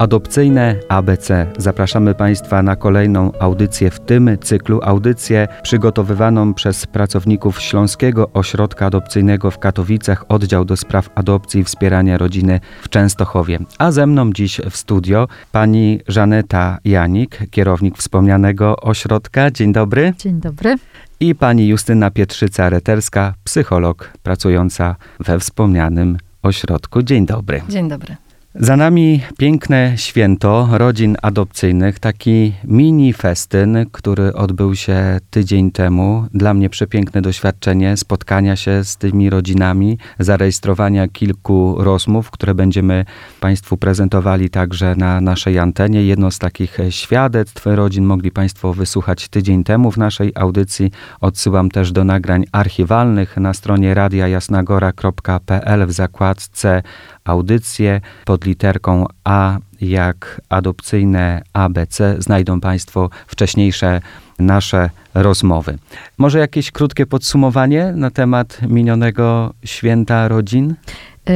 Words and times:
Adopcyjne 0.00 0.76
ABC. 0.88 1.46
Zapraszamy 1.58 2.14
Państwa 2.14 2.62
na 2.62 2.76
kolejną 2.76 3.32
audycję 3.38 3.90
w 3.90 4.00
tym 4.00 4.30
cyklu. 4.40 4.80
Audycję 4.82 5.48
przygotowywaną 5.62 6.54
przez 6.54 6.86
pracowników 6.86 7.60
Śląskiego 7.60 8.30
Ośrodka 8.32 8.86
Adopcyjnego 8.86 9.50
w 9.50 9.58
Katowicach, 9.58 10.24
oddział 10.28 10.64
do 10.64 10.76
spraw 10.76 11.10
adopcji 11.14 11.60
i 11.60 11.64
wspierania 11.64 12.18
rodziny 12.18 12.60
w 12.82 12.88
Częstochowie. 12.88 13.58
A 13.78 13.90
ze 13.90 14.06
mną 14.06 14.32
dziś 14.32 14.60
w 14.70 14.76
studio 14.76 15.28
pani 15.52 16.00
Żaneta 16.08 16.78
Janik, 16.84 17.38
kierownik 17.50 17.98
wspomnianego 17.98 18.76
ośrodka. 18.76 19.50
Dzień 19.50 19.72
dobry. 19.72 20.12
Dzień 20.18 20.40
dobry. 20.40 20.76
I 21.20 21.34
pani 21.34 21.68
Justyna 21.68 22.10
Pietrzyca-Reterska, 22.10 23.32
psycholog 23.44 24.12
pracująca 24.22 24.96
we 25.20 25.38
wspomnianym 25.38 26.18
ośrodku. 26.42 27.02
Dzień 27.02 27.26
dobry. 27.26 27.62
Dzień 27.68 27.88
dobry. 27.88 28.29
Za 28.54 28.76
nami 28.76 29.20
piękne 29.38 29.92
święto 29.96 30.68
rodzin 30.70 31.16
adopcyjnych, 31.22 31.98
taki 31.98 32.52
mini 32.64 33.12
festyn, 33.12 33.86
który 33.92 34.34
odbył 34.34 34.74
się 34.74 35.18
tydzień 35.30 35.70
temu. 35.70 36.26
Dla 36.34 36.54
mnie 36.54 36.70
przepiękne 36.70 37.22
doświadczenie 37.22 37.96
spotkania 37.96 38.56
się 38.56 38.84
z 38.84 38.96
tymi 38.96 39.30
rodzinami, 39.30 39.98
zarejestrowania 40.18 41.08
kilku 41.08 41.76
rozmów, 41.78 42.30
które 42.30 42.54
będziemy 42.54 43.04
Państwu 43.40 43.76
prezentowali 43.76 44.50
także 44.50 44.94
na 44.96 45.20
naszej 45.20 45.58
antenie. 45.58 46.04
Jedno 46.04 46.30
z 46.30 46.38
takich 46.38 46.78
świadectw 46.90 47.66
rodzin 47.66 48.04
mogli 48.04 48.30
Państwo 48.30 48.74
wysłuchać 48.74 49.28
tydzień 49.28 49.64
temu 49.64 49.90
w 49.90 49.98
naszej 49.98 50.32
audycji. 50.34 50.90
Odsyłam 51.20 51.70
też 51.70 51.92
do 51.92 52.04
nagrań 52.04 52.44
archiwalnych 52.52 53.36
na 53.36 53.54
stronie 53.54 53.94
radiajasnagora.pl 53.94 55.86
w 55.86 55.92
zakładce 55.92 56.82
audycje 57.24 58.00
pod 58.24 58.39
literką 58.44 59.06
A 59.24 59.58
jak 59.80 60.40
adopcyjne 60.48 61.42
ABC 61.52 62.16
znajdą 62.18 62.60
Państwo 62.60 63.10
wcześniejsze 63.26 64.00
nasze 64.38 64.90
rozmowy. 65.14 65.78
Może 66.18 66.38
jakieś 66.38 66.70
krótkie 66.70 67.06
podsumowanie 67.06 67.92
na 67.96 68.10
temat 68.10 68.58
minionego 68.68 69.54
święta 69.64 70.28
rodzin? 70.28 70.74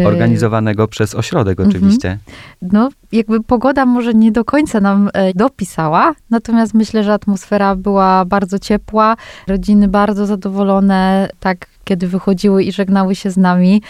Organizowanego 0.06 0.88
przez 0.88 1.14
ośrodek 1.14 1.60
oczywiście. 1.60 2.18
No, 2.62 2.88
jakby 3.12 3.42
pogoda 3.42 3.86
może 3.86 4.14
nie 4.14 4.32
do 4.32 4.44
końca 4.44 4.80
nam 4.80 5.10
dopisała, 5.34 6.14
natomiast 6.30 6.74
myślę, 6.74 7.04
że 7.04 7.12
atmosfera 7.12 7.76
była 7.76 8.24
bardzo 8.24 8.58
ciepła, 8.58 9.16
rodziny 9.46 9.88
bardzo 9.88 10.26
zadowolone, 10.26 11.28
tak 11.40 11.66
kiedy 11.84 12.08
wychodziły 12.08 12.64
i 12.64 12.72
żegnały 12.72 13.14
się 13.14 13.30
z 13.30 13.36
nami, 13.36 13.82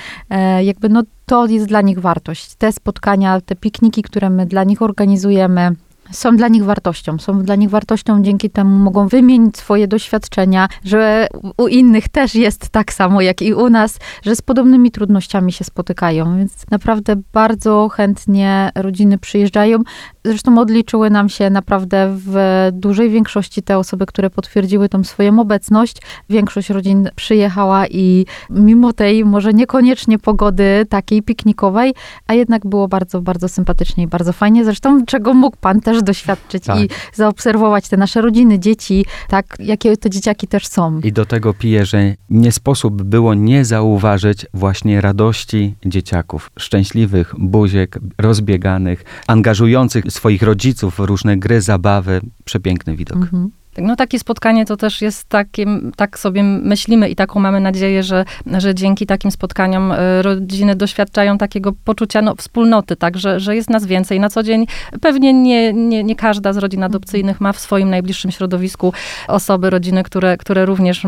jakby 0.63 0.89
no 0.89 1.03
to 1.27 1.47
jest 1.47 1.67
dla 1.67 1.81
nich 1.81 1.99
wartość. 1.99 2.55
Te 2.55 2.73
spotkania, 2.73 3.41
te 3.41 3.57
pikniki, 3.57 4.03
które 4.03 4.31
my 4.31 4.47
dla 4.47 4.65
nich 4.65 4.83
organizujemy, 4.83 5.71
są 6.11 6.37
dla 6.37 6.49
nich 6.49 6.65
wartością. 6.65 7.19
Są 7.19 7.43
dla 7.43 7.55
nich 7.55 7.71
wartością, 7.71 8.23
dzięki 8.23 8.51
temu 8.51 8.77
mogą 8.77 9.09
wymienić 9.09 9.57
swoje 9.57 9.89
doświadczenia, 9.89 10.69
że 10.85 11.27
u 11.59 11.69
innych 11.69 12.09
też 12.09 12.35
jest 12.35 12.69
tak 12.69 12.93
samo 12.93 13.21
jak 13.21 13.43
i 13.43 13.55
u 13.55 13.71
nas, 13.71 13.99
że 14.23 14.37
z 14.37 14.43
podobnymi 14.43 14.91
trudnościami 14.91 15.53
się 15.53 15.65
spotykają. 15.65 16.37
Więc 16.39 16.71
naprawdę 16.71 17.17
bardzo 17.33 17.89
chętnie 17.89 18.71
rodziny 18.75 19.19
przyjeżdżają. 19.19 19.79
Zresztą 20.25 20.59
odliczyły 20.59 21.11
nam 21.11 21.29
się 21.29 21.51
naprawdę 21.51 22.17
w 22.17 22.69
dużej 22.73 23.11
większości 23.11 23.63
te 23.63 23.79
osoby, 23.79 24.07
które 24.07 24.31
potwierdziły 24.31 24.89
tą 24.89 25.05
swoją 25.05 25.41
obecność. 25.41 25.97
Większość 26.31 26.71
rodzin 26.71 27.09
przyjechała 27.17 27.87
i 27.87 28.27
mimo 28.51 28.93
tej 28.93 29.25
może 29.25 29.53
niekoniecznie 29.53 30.19
pogody 30.19 30.87
takiej 30.89 31.23
piknikowej, 31.23 31.95
a 32.27 32.35
jednak 32.35 32.67
było 32.67 32.89
bardzo, 32.89 33.21
bardzo 33.21 33.49
sympatycznie 33.49 34.05
i 34.05 34.07
bardzo 34.07 34.33
fajnie. 34.33 34.65
Zresztą 34.65 35.07
czego 35.07 35.35
mógł 35.35 35.57
pan 35.57 35.81
też 35.81 35.94
doświadczyć 36.03 36.65
tak. 36.65 36.79
i 36.79 36.89
zaobserwować 37.15 37.89
te 37.89 37.97
nasze 37.97 38.21
rodziny, 38.21 38.59
dzieci, 38.59 39.07
tak, 39.29 39.57
jakie 39.59 39.97
te 39.97 40.11
dzieciaki 40.11 40.47
też 40.47 40.67
są. 40.67 41.01
I 41.01 41.13
do 41.13 41.27
tego 41.27 41.55
piję, 41.55 41.87
że 41.87 42.15
nie 42.31 42.53
sposób 42.53 43.03
było 43.03 43.35
nie 43.35 43.65
zauważyć 43.65 44.47
właśnie 44.55 45.01
radości 45.01 45.75
dzieciaków, 45.87 46.51
szczęśliwych 46.59 47.35
buziek, 47.39 47.99
rozbieganych, 48.19 49.05
angażujących 49.27 50.05
swoich 50.09 50.43
rodziców 50.43 50.95
w 50.95 50.99
różne 50.99 51.37
gry, 51.37 51.61
zabawy. 51.61 52.21
Przepiękny 52.45 52.97
widok. 52.97 53.17
Mhm. 53.17 53.51
No 53.79 53.97
takie 53.97 54.19
spotkanie 54.19 54.65
to 54.65 54.77
też 54.77 55.03
jest 55.03 55.29
takim, 55.29 55.93
tak 55.97 56.19
sobie 56.19 56.43
myślimy 56.43 57.09
i 57.09 57.17
taką 57.17 57.41
mamy 57.41 57.61
nadzieję, 57.61 58.03
że, 58.03 58.25
że 58.59 58.75
dzięki 58.75 59.07
takim 59.07 59.31
spotkaniom 59.31 59.93
e, 59.93 60.23
rodziny 60.23 60.77
doświadczają 60.77 61.39
takiego 61.39 61.73
poczucia 61.85 62.23
no, 62.23 62.35
wspólnoty, 62.35 62.97
tak, 62.97 63.19
że, 63.19 63.41
że 63.41 63.57
jest 63.57 63.71
nas 63.71 63.87
więcej. 63.87 64.21
Na 64.21 64.29
co 64.29 64.43
dzień 64.43 64.67
pewnie 65.01 65.33
nie, 65.33 65.73
nie, 65.73 66.05
nie 66.05 66.17
każda 66.17 66.53
z 66.53 66.57
rodzin 66.57 66.83
adopcyjnych 66.83 67.41
ma 67.41 67.53
w 67.53 67.59
swoim 67.59 67.91
najbliższym 67.91 68.31
środowisku 68.31 68.93
osoby, 69.29 69.71
rodziny, 69.71 70.03
które, 70.03 70.37
które 70.37 70.67
również 70.67 71.03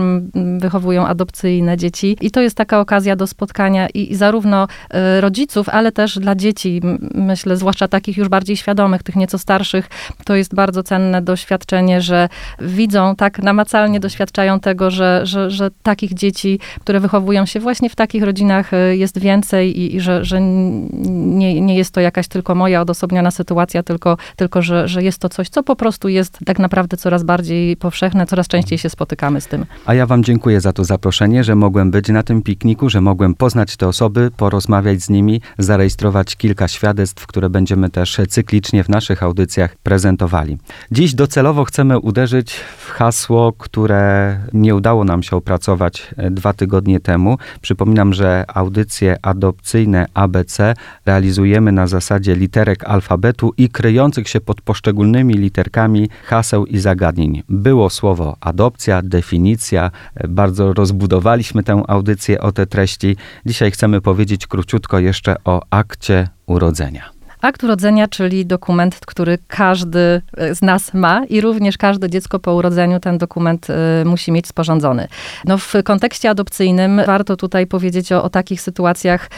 wychowują 0.58 1.06
adopcyjne 1.06 1.76
dzieci. 1.76 2.16
I 2.20 2.30
to 2.30 2.40
jest 2.40 2.56
taka 2.56 2.80
okazja 2.80 3.16
do 3.16 3.26
spotkania 3.26 3.88
i, 3.88 4.12
i 4.12 4.16
zarówno 4.16 4.66
e, 4.90 5.20
rodziców, 5.20 5.68
ale 5.68 5.92
też 5.92 6.18
dla 6.18 6.34
dzieci, 6.34 6.80
myślę, 7.14 7.56
zwłaszcza 7.56 7.88
takich 7.88 8.16
już 8.16 8.28
bardziej 8.28 8.56
świadomych, 8.56 9.02
tych 9.02 9.16
nieco 9.16 9.38
starszych, 9.38 9.88
to 10.24 10.34
jest 10.34 10.54
bardzo 10.54 10.82
cenne 10.82 11.22
doświadczenie, 11.22 12.00
że 12.00 12.28
widzą, 12.60 13.16
tak 13.16 13.42
namacalnie 13.42 14.00
doświadczają 14.00 14.60
tego, 14.60 14.90
że, 14.90 15.20
że, 15.24 15.50
że 15.50 15.70
takich 15.82 16.14
dzieci, 16.14 16.60
które 16.80 17.00
wychowują 17.00 17.46
się 17.46 17.60
właśnie 17.60 17.90
w 17.90 17.96
takich 17.96 18.22
rodzinach 18.22 18.74
e, 18.74 18.96
jest 18.96 19.18
więcej 19.18 19.80
i, 19.80 19.96
i 19.96 20.00
że, 20.00 20.24
że 20.24 20.40
nie, 20.40 21.60
nie 21.60 21.76
jest 21.76 21.90
to 21.90 22.00
jakaś 22.00 22.28
tylko 22.28 22.54
moja 22.54 22.80
odosobniona 22.80 23.30
sytuacja, 23.30 23.82
tylko, 23.82 24.16
tylko 24.36 24.62
że, 24.62 24.88
że 24.88 25.02
jest 25.02 25.18
to 25.18 25.28
coś, 25.28 25.48
co 25.48 25.62
po 25.62 25.76
prostu 25.76 26.08
jest 26.08 26.38
tak 26.44 26.58
naprawdę 26.58 26.96
coraz 26.96 27.22
bardziej 27.22 27.76
powszechne, 27.76 28.26
coraz 28.26 28.48
częściej 28.48 28.78
się 28.78 28.90
spotykamy 28.90 29.40
z 29.40 29.46
tym. 29.46 29.66
A 29.86 29.94
ja 29.94 30.06
wam 30.06 30.24
dziękuję 30.24 30.60
za 30.60 30.72
to 30.72 30.84
zaproszenie, 30.84 31.44
że 31.44 31.54
mogłem 31.54 31.90
być 31.90 32.08
na 32.08 32.22
tym 32.22 32.42
pikniku, 32.42 32.90
że 32.90 33.00
mogłem 33.00 33.34
poznać 33.34 33.76
te 33.76 33.88
osoby, 33.88 34.30
porozmawiać 34.36 35.02
z 35.02 35.10
nimi, 35.10 35.40
zarejestrować 35.58 36.36
kilka 36.36 36.68
świadectw, 36.68 37.26
które 37.26 37.50
będziemy 37.50 37.90
też 37.90 38.20
cyklicznie 38.28 38.84
w 38.84 38.88
naszych 38.88 39.22
audycjach 39.22 39.76
prezentowali. 39.76 40.58
Dziś 40.92 41.14
docelowo 41.14 41.64
chcemy 41.64 41.98
uderzyć 41.98 42.45
w 42.52 42.90
hasło, 42.90 43.52
które 43.52 44.38
nie 44.52 44.74
udało 44.74 45.04
nam 45.04 45.22
się 45.22 45.36
opracować 45.36 46.14
e, 46.16 46.30
dwa 46.30 46.52
tygodnie 46.52 47.00
temu. 47.00 47.38
Przypominam, 47.60 48.12
że 48.14 48.44
audycje 48.54 49.16
adopcyjne 49.22 50.06
ABC 50.14 50.74
realizujemy 51.06 51.72
na 51.72 51.86
zasadzie 51.86 52.34
literek 52.34 52.84
alfabetu 52.84 53.52
i 53.56 53.68
kryjących 53.68 54.28
się 54.28 54.40
pod 54.40 54.60
poszczególnymi 54.60 55.34
literkami 55.34 56.08
haseł 56.24 56.66
i 56.66 56.78
zagadnień. 56.78 57.42
Było 57.48 57.90
słowo 57.90 58.36
adopcja, 58.40 59.02
definicja. 59.02 59.90
E, 60.14 60.28
bardzo 60.28 60.72
rozbudowaliśmy 60.72 61.62
tę 61.62 61.82
audycję 61.88 62.40
o 62.40 62.52
te 62.52 62.66
treści. 62.66 63.16
Dzisiaj 63.46 63.70
chcemy 63.70 64.00
powiedzieć 64.00 64.46
króciutko 64.46 64.98
jeszcze 64.98 65.36
o 65.44 65.62
akcie 65.70 66.28
urodzenia. 66.46 67.15
Akt 67.46 67.64
urodzenia, 67.64 68.08
czyli 68.08 68.46
dokument, 68.46 68.98
który 69.06 69.38
każdy 69.48 70.22
e, 70.36 70.54
z 70.54 70.62
nas 70.62 70.94
ma 70.94 71.24
i 71.24 71.40
również 71.40 71.78
każde 71.78 72.10
dziecko 72.10 72.38
po 72.38 72.54
urodzeniu 72.54 73.00
ten 73.00 73.18
dokument 73.18 73.66
y, 73.70 74.04
musi 74.04 74.32
mieć 74.32 74.46
sporządzony. 74.46 75.08
No, 75.44 75.58
w 75.58 75.72
kontekście 75.84 76.30
adopcyjnym 76.30 77.00
warto 77.06 77.36
tutaj 77.36 77.66
powiedzieć 77.66 78.12
o, 78.12 78.22
o 78.22 78.30
takich 78.30 78.60
sytuacjach 78.60 79.30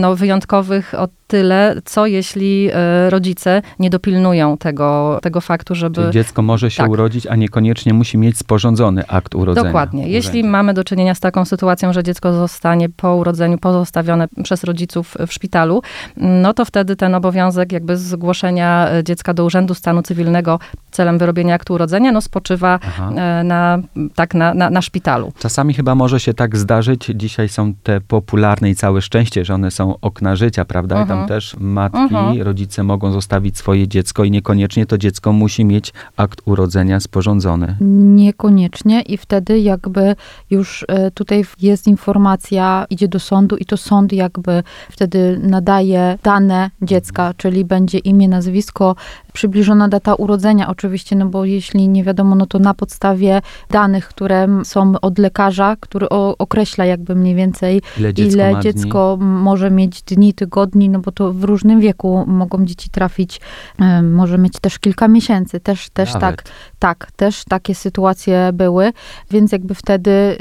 no, 0.00 0.16
wyjątkowych, 0.16 0.94
o 0.94 1.08
tyle, 1.32 1.74
co 1.84 2.06
jeśli 2.06 2.70
y, 3.06 3.10
rodzice 3.10 3.62
nie 3.78 3.90
dopilnują 3.90 4.56
tego, 4.56 5.18
tego 5.22 5.40
faktu, 5.40 5.74
żeby... 5.74 5.94
Czyli 6.00 6.12
dziecko 6.12 6.42
może 6.42 6.70
się 6.70 6.82
tak. 6.82 6.90
urodzić, 6.90 7.26
a 7.26 7.36
niekoniecznie 7.36 7.94
musi 7.94 8.18
mieć 8.18 8.38
sporządzony 8.38 9.08
akt 9.08 9.34
urodzenia. 9.34 9.66
Dokładnie. 9.66 10.08
Jeśli 10.08 10.44
mamy 10.44 10.74
do 10.74 10.84
czynienia 10.84 11.14
z 11.14 11.20
taką 11.20 11.44
sytuacją, 11.44 11.92
że 11.92 12.02
dziecko 12.02 12.32
zostanie 12.32 12.88
po 12.88 13.16
urodzeniu 13.16 13.58
pozostawione 13.58 14.28
przez 14.42 14.64
rodziców 14.64 15.14
w 15.26 15.32
szpitalu, 15.32 15.82
no 16.16 16.54
to 16.54 16.64
wtedy 16.64 16.96
ten 16.96 17.14
obowiązek 17.14 17.72
jakby 17.72 17.96
zgłoszenia 17.96 18.88
e, 18.90 19.04
dziecka 19.04 19.34
do 19.34 19.44
Urzędu 19.44 19.74
Stanu 19.74 20.02
Cywilnego 20.02 20.58
celem 20.90 21.18
wyrobienia 21.18 21.54
aktu 21.54 21.74
urodzenia, 21.74 22.12
no 22.12 22.20
spoczywa 22.20 22.78
Aha. 22.82 23.10
E, 23.16 23.44
na, 23.44 23.78
tak, 24.14 24.34
na, 24.34 24.54
na, 24.54 24.70
na 24.70 24.82
szpitalu. 24.82 25.32
Czasami 25.38 25.74
chyba 25.74 25.94
może 25.94 26.20
się 26.20 26.34
tak 26.34 26.56
zdarzyć, 26.56 27.10
dzisiaj 27.14 27.48
są 27.48 27.74
te 27.82 28.00
popularne 28.00 28.70
i 28.70 28.74
całe 28.74 29.02
szczęście, 29.02 29.44
że 29.44 29.54
one 29.54 29.70
są 29.70 29.94
okna 30.00 30.36
życia, 30.36 30.64
prawda? 30.64 31.04
I 31.04 31.06
tam 31.06 31.21
mhm. 31.22 31.28
też 31.28 31.56
matki, 31.60 31.98
mhm. 31.98 32.42
rodzice 32.42 32.82
mogą 32.82 33.12
zostawić 33.12 33.58
swoje 33.58 33.88
dziecko 33.88 34.24
i 34.24 34.30
niekoniecznie 34.30 34.86
to 34.86 34.98
dziecko 34.98 35.32
musi 35.32 35.64
mieć 35.64 35.92
akt 36.16 36.40
urodzenia 36.44 37.00
sporządzony. 37.00 37.76
Niekoniecznie 37.80 39.02
i 39.02 39.16
wtedy 39.16 39.58
jakby 39.60 40.16
już 40.50 40.84
e, 40.88 41.10
tutaj 41.10 41.44
jest 41.60 41.86
informacja, 41.86 42.86
idzie 42.90 43.08
do 43.08 43.20
sądu 43.20 43.56
i 43.56 43.64
to 43.64 43.76
sąd 43.76 44.12
jakby 44.12 44.62
wtedy 44.90 45.40
nadaje 45.42 46.18
dane 46.22 46.70
dziecka, 46.82 47.34
czyli 47.36 47.64
będzie 47.64 47.98
imię, 47.98 48.28
nazwisko, 48.28 48.96
przybliżona 49.32 49.88
data 49.88 50.14
urodzenia 50.14 50.68
oczywiście, 50.68 51.16
no 51.16 51.26
bo 51.26 51.44
jeśli 51.44 51.88
nie 51.88 52.04
wiadomo, 52.04 52.34
no 52.34 52.46
to 52.46 52.58
na 52.58 52.74
podstawie 52.74 53.42
danych, 53.70 54.08
które 54.08 54.48
są 54.64 54.92
od 55.00 55.18
lekarza, 55.18 55.76
który 55.80 56.08
określa 56.38 56.84
jakby 56.84 57.14
mniej 57.14 57.34
więcej, 57.34 57.82
ile 57.98 58.14
dziecko, 58.14 58.32
ile 58.32 58.60
dziecko 58.60 59.18
może 59.20 59.70
mieć 59.70 60.02
dni, 60.02 60.34
tygodni, 60.34 60.88
no 60.88 60.98
bo 60.98 61.11
bo 61.12 61.16
to 61.16 61.32
w 61.32 61.44
różnym 61.44 61.80
wieku 61.80 62.24
mogą 62.26 62.64
dzieci 62.64 62.90
trafić, 62.90 63.40
e, 63.78 64.02
może 64.02 64.38
mieć 64.38 64.52
też 64.60 64.78
kilka 64.78 65.08
miesięcy, 65.08 65.60
też, 65.60 65.90
też 65.90 66.12
tak, 66.12 66.44
tak, 66.78 67.12
też 67.16 67.44
takie 67.44 67.74
sytuacje 67.74 68.50
były, 68.52 68.92
więc 69.30 69.52
jakby 69.52 69.74
wtedy 69.74 70.10
e, 70.10 70.36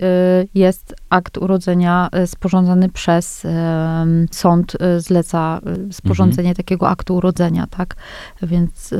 jest 0.54 0.96
akt 1.10 1.38
urodzenia 1.38 2.10
sporządzany 2.26 2.90
przez 2.90 3.48
sąd, 4.32 4.78
zleca 4.98 5.60
sporządzenie 5.92 6.50
mhm. 6.50 6.56
takiego 6.56 6.90
aktu 6.90 7.16
urodzenia, 7.16 7.68
tak, 7.68 7.96
więc 8.42 8.94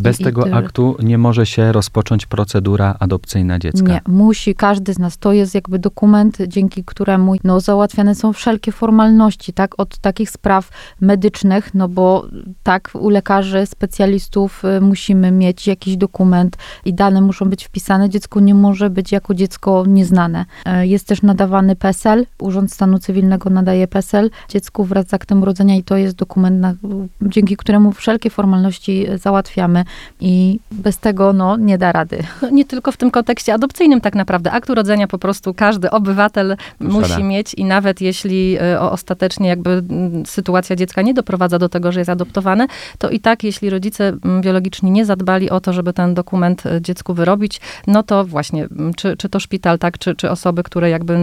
bez 0.00 0.18
tego 0.18 0.54
aktu 0.54 0.96
nie 1.02 1.18
może 1.18 1.46
się 1.46 1.72
rozpocząć 1.72 2.26
procedura 2.26 2.96
adopcyjna 3.00 3.58
dziecka. 3.58 3.92
Nie, 3.92 4.00
musi 4.08 4.54
każdy 4.54 4.94
z 4.94 4.98
nas. 4.98 5.18
To 5.18 5.32
jest 5.32 5.54
jakby 5.54 5.78
dokument, 5.78 6.38
dzięki 6.48 6.84
któremu 6.84 7.34
no, 7.44 7.60
załatwiane 7.60 8.14
są 8.14 8.32
wszelkie 8.32 8.72
formalności, 8.72 9.52
tak, 9.52 9.80
od 9.80 9.98
takich 9.98 10.30
spraw 10.30 10.68
medycznych, 11.00 11.74
no 11.74 11.88
bo 11.88 12.26
tak, 12.62 12.90
u 12.94 13.10
lekarzy, 13.10 13.66
specjalistów 13.66 14.64
y, 14.64 14.80
musimy 14.80 15.30
mieć 15.30 15.66
jakiś 15.66 15.96
dokument 15.96 16.56
i 16.84 16.94
dane 16.94 17.20
muszą 17.20 17.50
być 17.50 17.64
wpisane. 17.64 18.10
Dziecko 18.10 18.40
nie 18.40 18.54
może 18.54 18.90
być 18.90 19.12
jako 19.12 19.34
dziecko 19.34 19.84
nieznane. 19.86 20.44
Y, 20.82 20.86
jest 20.86 21.06
też 21.06 21.22
nadawany 21.22 21.76
PESEL, 21.76 22.26
Urząd 22.38 22.72
Stanu 22.72 22.98
Cywilnego 22.98 23.50
nadaje 23.50 23.88
PESEL 23.88 24.30
dziecku 24.48 24.84
wraz 24.84 25.06
z 25.06 25.14
aktem 25.14 25.42
urodzenia 25.42 25.76
i 25.76 25.82
to 25.82 25.96
jest 25.96 26.16
dokument, 26.16 26.60
na, 26.60 26.74
dzięki 27.22 27.56
któremu 27.56 27.92
wszelkie 27.92 28.30
formalności 28.30 29.06
załatwiamy 29.14 29.84
i 30.20 30.60
bez 30.72 30.98
tego 30.98 31.32
no, 31.32 31.56
nie 31.56 31.78
da 31.78 31.92
rady. 31.92 32.22
No, 32.42 32.50
nie 32.50 32.64
tylko 32.64 32.92
w 32.92 32.96
tym 32.96 33.10
kontekście 33.10 33.54
adopcyjnym 33.54 34.00
tak 34.00 34.14
naprawdę. 34.14 34.52
Akt 34.52 34.70
urodzenia 34.70 35.08
po 35.08 35.18
prostu 35.18 35.54
każdy 35.54 35.90
obywatel 35.90 36.56
musi 36.80 37.24
mieć 37.24 37.54
i 37.54 37.64
nawet 37.64 38.00
jeśli 38.00 38.56
e, 38.60 38.80
ostatecznie 38.80 39.48
jakby 39.48 39.82
sytuacja 40.26 40.76
dziecka 40.76 41.02
nie 41.02 41.14
doprowadza 41.14 41.58
do 41.58 41.68
tego, 41.68 41.92
że 41.92 42.00
jest 42.00 42.10
adoptowane, 42.10 42.66
to 42.98 43.10
i 43.10 43.20
tak 43.20 43.44
jeśli 43.44 43.70
rodzice 43.70 44.12
biologiczni 44.40 44.90
nie 44.90 45.04
zadbali 45.04 45.50
o 45.50 45.60
to, 45.60 45.72
żeby 45.72 45.92
ten 45.92 46.14
dokument 46.14 46.66
e, 46.66 46.82
dziecku 46.82 47.14
wyrobić, 47.14 47.60
no 47.86 48.02
to 48.02 48.24
właśnie, 48.24 48.68
czy, 48.96 49.16
czy 49.16 49.28
to 49.28 49.40
szpital, 49.40 49.78
tak, 49.78 49.98
czy, 49.98 50.14
czy 50.14 50.30
osoby, 50.30 50.62
które 50.62 50.90
jakby 50.90 51.18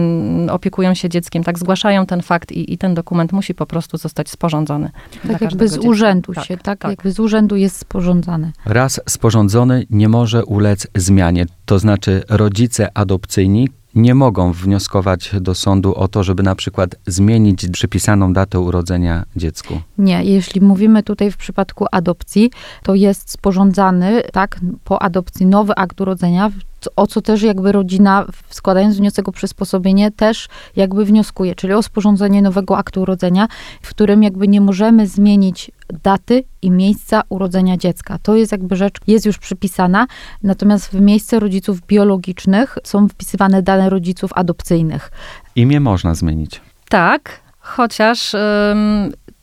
opiekują 0.50 0.94
się 0.94 1.08
dzieckiem, 1.08 1.44
tak, 1.44 1.58
zgłaszają 1.58 2.06
ten 2.06 2.22
fakt 2.22 2.52
i, 2.52 2.72
i 2.72 2.78
ten 2.78 2.94
dokument 2.94 3.32
musi 3.32 3.54
po 3.54 3.66
prostu 3.66 3.96
zostać 3.96 4.30
sporządzony. 4.30 4.90
Tak 5.32 5.40
jakby 5.40 5.68
z 5.68 5.72
dziecka. 5.72 5.88
urzędu 5.88 6.34
tak, 6.34 6.44
się, 6.44 6.56
tak, 6.56 6.78
tak, 6.78 6.90
jakby 6.90 7.12
z 7.12 7.20
urzędu 7.20 7.56
jest 7.56 7.76
sporządzany. 7.76 8.47
Raz 8.64 9.00
sporządzony 9.08 9.86
nie 9.90 10.08
może 10.08 10.44
ulec 10.44 10.86
zmianie, 10.94 11.46
to 11.64 11.78
znaczy 11.78 12.22
rodzice 12.28 12.96
adopcyjni 12.98 13.68
nie 13.94 14.14
mogą 14.14 14.52
wnioskować 14.52 15.30
do 15.40 15.54
sądu 15.54 15.94
o 15.94 16.08
to, 16.08 16.22
żeby 16.22 16.42
na 16.42 16.54
przykład 16.54 16.96
zmienić 17.06 17.68
przypisaną 17.68 18.32
datę 18.32 18.60
urodzenia 18.60 19.24
dziecku. 19.36 19.80
Nie, 19.98 20.24
jeśli 20.24 20.60
mówimy 20.60 21.02
tutaj 21.02 21.30
w 21.30 21.36
przypadku 21.36 21.86
adopcji, 21.92 22.50
to 22.82 22.94
jest 22.94 23.30
sporządzany, 23.30 24.22
tak, 24.32 24.60
po 24.84 25.02
adopcji 25.02 25.46
nowy 25.46 25.74
akt 25.74 26.00
urodzenia, 26.00 26.50
o 26.96 27.06
co 27.06 27.20
też 27.20 27.42
jakby 27.42 27.72
rodzina, 27.72 28.26
składając 28.50 28.96
wniosek 28.96 29.28
o 29.28 29.32
przysposobienie, 29.32 30.10
też 30.10 30.48
jakby 30.76 31.04
wnioskuje, 31.04 31.54
czyli 31.54 31.72
o 31.72 31.82
sporządzenie 31.82 32.42
nowego 32.42 32.78
aktu 32.78 33.02
urodzenia, 33.02 33.48
w 33.82 33.90
którym 33.90 34.22
jakby 34.22 34.48
nie 34.48 34.60
możemy 34.60 35.06
zmienić 35.06 35.70
daty 36.02 36.44
i 36.62 36.70
miejsca 36.70 37.22
urodzenia 37.28 37.76
dziecka. 37.76 38.18
To 38.22 38.36
jest 38.36 38.52
jakby 38.52 38.76
rzecz, 38.76 38.94
jest 39.06 39.26
już 39.26 39.38
przypisana, 39.38 40.06
natomiast 40.42 40.90
w 40.90 41.00
miejsce 41.00 41.40
rodziców 41.40 41.86
biologicznych 41.86 42.78
są 42.84 43.08
wpisywane 43.08 43.62
dane 43.62 43.90
rodziców 43.90 44.30
adopcyjnych. 44.34 45.10
Imię 45.56 45.80
można 45.80 46.14
zmienić. 46.14 46.60
Tak, 46.88 47.40
chociaż 47.58 48.36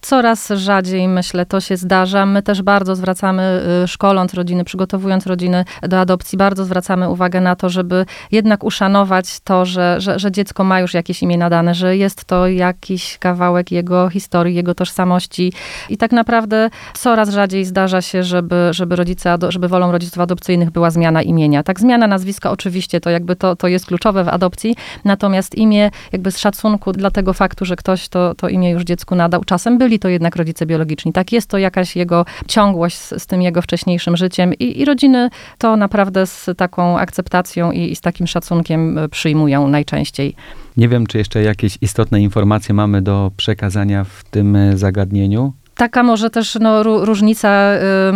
Coraz 0.06 0.50
rzadziej, 0.50 1.08
myślę, 1.08 1.46
to 1.46 1.62
się 1.62 1.78
zdarza. 1.78 2.26
My 2.26 2.42
też 2.42 2.62
bardzo 2.62 2.96
zwracamy, 2.96 3.62
y, 3.84 3.88
szkoląc 3.88 4.34
rodziny, 4.34 4.64
przygotowując 4.64 5.28
rodziny 5.28 5.66
do 5.82 6.00
adopcji, 6.00 6.38
bardzo 6.38 6.66
zwracamy 6.66 7.10
uwagę 7.10 7.42
na 7.42 7.56
to, 7.56 7.70
żeby 7.70 8.06
jednak 8.32 8.64
uszanować 8.64 9.40
to, 9.40 9.66
że, 9.66 9.96
że, 10.02 10.20
że 10.20 10.32
dziecko 10.32 10.64
ma 10.64 10.80
już 10.80 10.94
jakieś 10.94 11.24
imię 11.24 11.38
nadane, 11.38 11.76
że 11.76 11.98
jest 11.98 12.26
to 12.26 12.48
jakiś 12.48 13.18
kawałek 13.18 13.72
jego 13.72 14.10
historii, 14.10 14.56
jego 14.56 14.76
tożsamości. 14.76 15.54
I 15.90 15.98
tak 15.98 16.12
naprawdę 16.12 16.70
coraz 16.94 17.30
rzadziej 17.30 17.66
zdarza 17.66 18.02
się, 18.02 18.24
żeby, 18.24 18.68
żeby 18.72 18.96
rodzice, 18.96 19.38
żeby 19.50 19.68
wolą 19.68 19.92
rodziców 19.92 20.20
adopcyjnych 20.20 20.72
była 20.72 20.92
zmiana 20.92 21.22
imienia. 21.22 21.64
Tak, 21.64 21.80
zmiana 21.80 22.08
nazwiska 22.08 22.52
oczywiście 22.52 23.02
to 23.02 23.10
jakby 23.10 23.36
to, 23.36 23.56
to 23.56 23.68
jest 23.68 23.86
kluczowe 23.86 24.24
w 24.24 24.30
adopcji, 24.30 24.76
natomiast 25.06 25.56
imię 25.56 25.92
jakby 26.12 26.32
z 26.32 26.38
szacunku 26.38 26.92
dla 26.92 27.12
tego 27.12 27.34
faktu, 27.34 27.66
że 27.66 27.76
ktoś 27.76 28.10
to, 28.10 28.36
to 28.36 28.50
imię 28.50 28.72
już 28.72 28.84
dziecku 28.84 29.16
nadał. 29.16 29.44
Czasem 29.44 29.78
byli 29.78 29.95
byli 29.96 30.00
to 30.00 30.10
jednak 30.10 30.36
rodzice 30.36 30.66
biologiczni. 30.66 31.14
Tak, 31.14 31.32
jest 31.32 31.50
to 31.50 31.58
jakaś 31.58 31.96
jego 31.96 32.26
ciągłość 32.48 32.98
z, 32.98 33.24
z 33.24 33.26
tym 33.26 33.42
jego 33.42 33.62
wcześniejszym 33.62 34.18
życiem 34.18 34.54
i, 34.54 34.82
i, 34.82 34.86
rodziny 34.86 35.30
to 35.58 35.76
naprawdę 35.76 36.28
z 36.28 36.50
taką 36.58 37.00
akceptacją 37.00 37.72
i, 37.72 37.92
i 37.92 37.96
z 37.96 38.02
takim 38.02 38.28
szacunkiem 38.28 38.98
e, 38.98 39.10
przyjmują 39.10 39.68
najczęściej. 39.68 40.36
Nie 40.78 40.90
wiem, 40.90 41.08
czy 41.08 41.18
jeszcze 41.18 41.42
jakieś 41.42 41.78
istotne 41.82 42.22
informacje 42.22 42.76
mamy 42.76 43.02
do 43.02 43.32
przekazania 43.38 44.04
w 44.04 44.24
tym 44.24 44.56
e, 44.56 44.78
zagadnieniu 44.78 45.54
taka 45.76 46.04
może 46.04 46.30
też 46.30 46.58
no, 46.62 46.84
różnica 46.84 47.72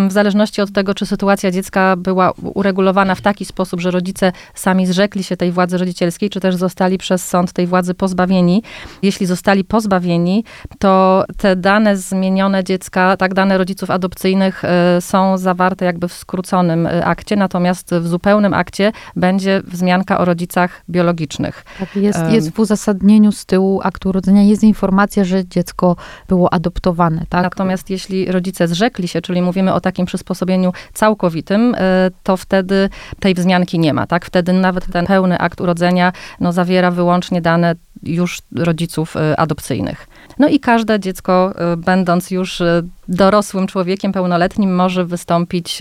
w 0.07 0.11
zależności 0.11 0.61
od 0.61 0.71
tego, 0.71 0.93
czy 0.93 1.05
sytuacja 1.05 1.51
dziecka 1.51 1.95
była 1.95 2.31
uregulowana 2.53 3.15
w 3.15 3.21
taki 3.21 3.45
sposób, 3.45 3.79
że 3.79 3.91
rodzice 3.91 4.31
sami 4.53 4.85
zrzekli 4.85 5.23
się 5.23 5.37
tej 5.37 5.51
władzy 5.51 5.77
rodzicielskiej, 5.77 6.29
czy 6.29 6.39
też 6.39 6.55
zostali 6.55 6.97
przez 6.97 7.27
sąd 7.27 7.53
tej 7.53 7.67
władzy 7.67 7.93
pozbawieni. 7.93 8.63
Jeśli 9.01 9.25
zostali 9.25 9.63
pozbawieni, 9.63 10.43
to 10.79 11.23
te 11.37 11.55
dane 11.55 11.97
zmienione 11.97 12.63
dziecka, 12.63 13.17
tak 13.17 13.33
dane 13.33 13.57
rodziców 13.57 13.91
adopcyjnych 13.91 14.63
y, 14.97 15.01
są 15.01 15.37
zawarte 15.37 15.85
jakby 15.85 16.07
w 16.07 16.13
skróconym 16.13 16.85
y, 16.85 17.05
akcie, 17.05 17.35
natomiast 17.35 17.95
w 17.95 18.07
zupełnym 18.07 18.53
akcie 18.53 18.91
będzie 19.15 19.61
wzmianka 19.65 20.19
o 20.19 20.25
rodzicach 20.25 20.81
biologicznych. 20.89 21.65
Tak, 21.79 21.95
jest, 21.95 22.19
jest 22.29 22.51
w 22.51 22.59
uzasadnieniu 22.59 23.31
z 23.31 23.45
tyłu 23.45 23.81
aktu 23.83 24.09
urodzenia, 24.09 24.43
jest 24.43 24.63
informacja, 24.63 25.23
że 25.23 25.47
dziecko 25.47 25.95
było 26.27 26.53
adoptowane, 26.53 27.25
tak? 27.29 27.48
Natomiast 27.49 27.89
jeśli 27.89 28.31
rodzice 28.31 28.67
zrzekli 28.67 29.07
się, 29.07 29.21
czyli 29.21 29.41
mówimy 29.41 29.73
o 29.73 29.81
takim 29.81 30.05
przysposobieniu 30.05 30.73
całkowitym, 30.93 31.75
e, 31.77 32.11
to 32.23 32.37
wtedy 32.37 32.89
tej 33.19 33.33
wzmianki 33.33 33.79
nie 33.79 33.93
ma, 33.93 34.07
tak? 34.07 34.25
Wtedy 34.25 34.53
nawet 34.53 34.91
ten 34.91 35.05
pełny 35.05 35.37
akt 35.39 35.61
urodzenia 35.61 36.13
no, 36.39 36.53
zawiera 36.53 36.91
wyłącznie 36.91 37.41
dane 37.41 37.75
już 38.03 38.41
rodziców 38.55 39.17
e, 39.17 39.39
adopcyjnych. 39.39 40.07
No 40.39 40.47
i 40.47 40.59
każde 40.59 40.99
dziecko, 40.99 41.53
e, 41.55 41.77
będąc 41.77 42.31
już 42.31 42.61
dorosłym 43.07 43.67
człowiekiem 43.67 44.11
pełnoletnim, 44.11 44.75
może 44.75 45.05
wystąpić 45.05 45.79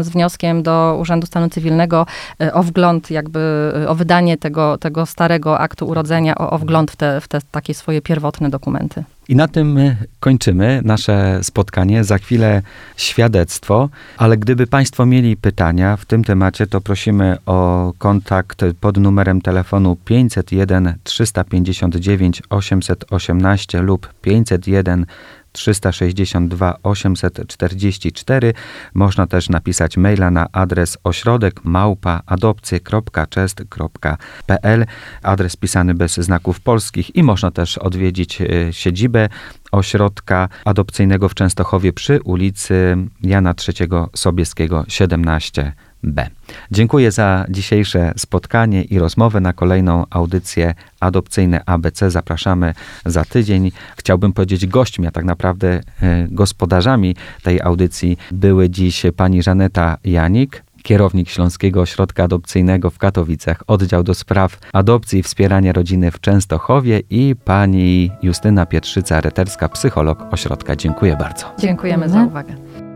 z 0.00 0.08
wnioskiem 0.08 0.62
do 0.62 0.96
Urzędu 1.00 1.26
Stanu 1.26 1.48
Cywilnego 1.48 2.06
o 2.52 2.62
wgląd, 2.62 3.10
jakby 3.10 3.72
o 3.88 3.94
wydanie 3.94 4.36
tego, 4.36 4.78
tego 4.78 5.06
starego 5.06 5.58
aktu 5.58 5.86
urodzenia, 5.86 6.34
o, 6.38 6.50
o 6.50 6.58
wgląd 6.58 6.90
w 6.90 6.96
te, 6.96 7.20
w 7.20 7.28
te 7.28 7.38
takie 7.50 7.74
swoje 7.74 8.02
pierwotne 8.02 8.50
dokumenty. 8.50 9.04
I 9.28 9.36
na 9.36 9.48
tym 9.48 9.78
kończymy 10.20 10.80
nasze 10.84 11.38
spotkanie. 11.42 12.04
Za 12.04 12.18
chwilę 12.18 12.62
świadectwo, 12.96 13.88
ale 14.16 14.36
gdyby 14.36 14.66
Państwo 14.66 15.06
mieli 15.06 15.36
pytania 15.36 15.96
w 15.96 16.04
tym 16.04 16.24
temacie, 16.24 16.66
to 16.66 16.80
prosimy 16.80 17.36
o 17.46 17.92
kontakt 17.98 18.64
pod 18.80 18.96
numerem 18.96 19.40
telefonu 19.40 19.96
501 20.04 20.94
359 21.04 22.42
818 22.50 23.67
lub 23.74 24.14
501 24.20 25.06
362 25.52 26.78
844. 26.82 28.54
Można 28.94 29.26
też 29.26 29.48
napisać 29.48 29.96
maila 29.96 30.30
na 30.30 30.46
adres 30.52 30.98
ośrodek 31.04 31.64
małpa 31.64 32.22
adopcje.chest.pl. 32.26 34.86
Adres 35.22 35.56
pisany 35.56 35.94
bez 35.94 36.16
znaków 36.16 36.60
polskich 36.60 37.16
i 37.16 37.22
można 37.22 37.50
też 37.50 37.78
odwiedzić 37.78 38.40
e, 38.40 38.46
siedzibę 38.72 39.28
ośrodka 39.72 40.48
adopcyjnego 40.64 41.28
w 41.28 41.34
Częstochowie 41.34 41.92
przy 41.92 42.22
ulicy 42.22 42.96
Jana 43.22 43.54
III 43.68 43.88
Sobieskiego 44.14 44.84
17. 44.88 45.72
B. 46.02 46.26
Dziękuję 46.70 47.10
za 47.10 47.46
dzisiejsze 47.48 48.12
spotkanie 48.16 48.82
i 48.82 48.98
rozmowę. 48.98 49.40
Na 49.40 49.52
kolejną 49.52 50.04
audycję 50.10 50.74
adopcyjne 51.00 51.62
ABC 51.66 52.10
zapraszamy 52.10 52.74
za 53.06 53.24
tydzień. 53.24 53.72
Chciałbym 53.96 54.32
powiedzieć 54.32 54.66
gośćmi, 54.66 55.06
a 55.06 55.10
tak 55.10 55.24
naprawdę 55.24 55.80
e, 56.02 56.26
gospodarzami 56.30 57.16
tej 57.42 57.60
audycji 57.60 58.18
były 58.30 58.70
dziś 58.70 59.02
pani 59.16 59.42
Żaneta 59.42 59.96
Janik, 60.04 60.62
kierownik 60.82 61.28
Śląskiego 61.28 61.80
Ośrodka 61.80 62.24
Adopcyjnego 62.24 62.90
w 62.90 62.98
Katowicach, 62.98 63.62
oddział 63.66 64.02
do 64.02 64.14
spraw 64.14 64.58
adopcji 64.72 65.18
i 65.18 65.22
wspierania 65.22 65.72
rodziny 65.72 66.10
w 66.10 66.20
Częstochowie 66.20 67.02
i 67.10 67.34
pani 67.44 68.10
Justyna 68.22 68.64
Pietrzyca-Reterska, 68.64 69.68
psycholog 69.68 70.24
ośrodka. 70.30 70.76
Dziękuję 70.76 71.16
bardzo. 71.16 71.44
Dziękujemy 71.58 72.08
za 72.08 72.22
uwagę. 72.22 72.87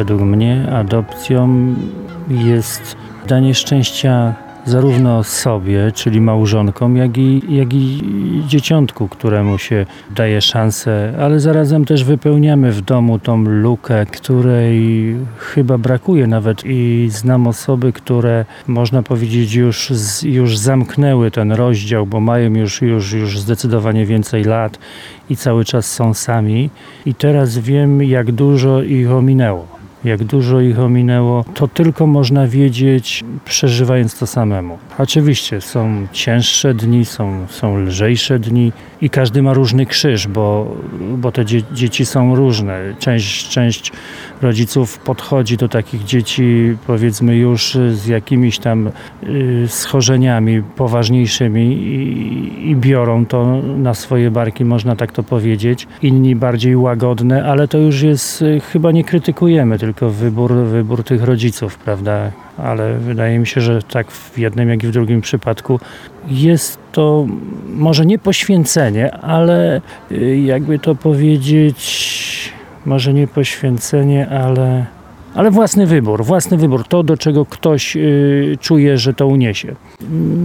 Według 0.00 0.20
mnie 0.20 0.66
adopcją 0.72 1.74
jest 2.28 2.96
danie 3.26 3.54
szczęścia 3.54 4.34
zarówno 4.64 5.24
sobie, 5.24 5.92
czyli 5.94 6.20
małżonkom, 6.20 6.96
jak 6.96 7.18
i, 7.18 7.42
jak 7.48 7.74
i 7.74 8.02
dzieciątku, 8.46 9.08
któremu 9.08 9.58
się 9.58 9.86
daje 10.16 10.40
szansę, 10.40 11.14
ale 11.20 11.40
zarazem 11.40 11.84
też 11.84 12.04
wypełniamy 12.04 12.72
w 12.72 12.80
domu 12.80 13.18
tą 13.18 13.44
lukę, 13.44 14.06
której 14.06 15.16
chyba 15.38 15.78
brakuje 15.78 16.26
nawet 16.26 16.62
i 16.64 17.08
znam 17.10 17.46
osoby, 17.46 17.92
które 17.92 18.44
można 18.66 19.02
powiedzieć 19.02 19.54
już, 19.54 19.92
już 20.22 20.58
zamknęły 20.58 21.30
ten 21.30 21.52
rozdział, 21.52 22.06
bo 22.06 22.20
mają 22.20 22.54
już, 22.54 22.82
już, 22.82 23.12
już 23.12 23.40
zdecydowanie 23.40 24.06
więcej 24.06 24.44
lat 24.44 24.78
i 25.30 25.36
cały 25.36 25.64
czas 25.64 25.92
są 25.92 26.14
sami. 26.14 26.70
I 27.06 27.14
teraz 27.14 27.58
wiem 27.58 28.02
jak 28.02 28.32
dużo 28.32 28.82
ich 28.82 29.10
ominęło 29.10 29.79
jak 30.04 30.24
dużo 30.24 30.60
ich 30.60 30.78
ominęło, 30.78 31.44
to 31.54 31.68
tylko 31.68 32.06
można 32.06 32.46
wiedzieć, 32.46 33.24
przeżywając 33.44 34.18
to 34.18 34.26
samemu. 34.26 34.78
Oczywiście 34.98 35.60
są 35.60 36.06
cięższe 36.12 36.74
dni, 36.74 37.04
są, 37.04 37.46
są 37.48 37.78
lżejsze 37.78 38.38
dni 38.38 38.72
i 39.02 39.10
każdy 39.10 39.42
ma 39.42 39.52
różny 39.52 39.86
krzyż, 39.86 40.28
bo, 40.28 40.76
bo 41.16 41.32
te 41.32 41.44
dzie 41.44 41.62
dzieci 41.72 42.06
są 42.06 42.36
różne. 42.36 42.78
Część, 42.98 43.48
część 43.48 43.92
rodziców 44.42 44.98
podchodzi 44.98 45.56
do 45.56 45.68
takich 45.68 46.04
dzieci, 46.04 46.76
powiedzmy, 46.86 47.36
już 47.36 47.78
z 47.92 48.06
jakimiś 48.06 48.58
tam 48.58 48.90
y, 49.22 49.64
schorzeniami 49.68 50.62
poważniejszymi 50.62 51.72
i, 51.72 52.70
i 52.70 52.76
biorą 52.76 53.26
to 53.26 53.62
na 53.62 53.94
swoje 53.94 54.30
barki, 54.30 54.64
można 54.64 54.96
tak 54.96 55.12
to 55.12 55.22
powiedzieć. 55.22 55.86
Inni 56.02 56.36
bardziej 56.36 56.76
łagodne, 56.76 57.44
ale 57.44 57.68
to 57.68 57.78
już 57.78 58.02
jest, 58.02 58.42
y, 58.42 58.60
chyba 58.60 58.92
nie 58.92 59.04
krytykujemy, 59.04 59.78
tylko 59.78 59.89
tylko 59.94 60.10
wybór, 60.10 60.52
wybór 60.54 61.04
tych 61.04 61.22
rodziców, 61.22 61.78
prawda? 61.78 62.30
Ale 62.58 62.98
wydaje 62.98 63.38
mi 63.38 63.46
się, 63.46 63.60
że 63.60 63.82
tak 63.82 64.10
w 64.10 64.38
jednym, 64.38 64.68
jak 64.68 64.84
i 64.84 64.86
w 64.86 64.90
drugim 64.90 65.20
przypadku 65.20 65.80
jest 66.28 66.78
to 66.92 67.26
może 67.66 68.06
nie 68.06 68.18
poświęcenie, 68.18 69.14
ale 69.14 69.80
y, 70.12 70.38
jakby 70.38 70.78
to 70.78 70.94
powiedzieć, 70.94 72.52
może 72.86 73.14
nie 73.14 73.26
poświęcenie, 73.26 74.28
ale 74.28 74.86
ale 75.34 75.50
własny 75.50 75.86
wybór, 75.86 76.24
własny 76.24 76.56
wybór, 76.56 76.88
to 76.88 77.02
do 77.02 77.16
czego 77.16 77.46
ktoś 77.46 77.96
y, 77.96 78.56
czuje, 78.60 78.98
że 78.98 79.14
to 79.14 79.26
uniesie. 79.26 79.74